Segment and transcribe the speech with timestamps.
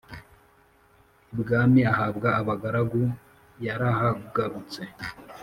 [1.33, 3.01] ibwami ahabwa abagaru
[3.65, 4.81] yarahagarutse